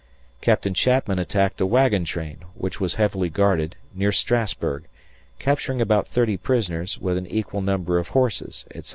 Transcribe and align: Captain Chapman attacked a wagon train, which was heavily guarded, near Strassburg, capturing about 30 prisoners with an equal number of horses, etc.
Captain 0.41 0.73
Chapman 0.73 1.19
attacked 1.19 1.61
a 1.61 1.65
wagon 1.67 2.03
train, 2.05 2.37
which 2.55 2.79
was 2.81 2.95
heavily 2.95 3.29
guarded, 3.29 3.75
near 3.93 4.11
Strassburg, 4.11 4.85
capturing 5.37 5.79
about 5.79 6.07
30 6.07 6.37
prisoners 6.37 6.97
with 6.97 7.17
an 7.19 7.27
equal 7.27 7.61
number 7.61 7.99
of 7.99 8.07
horses, 8.07 8.65
etc. 8.73 8.89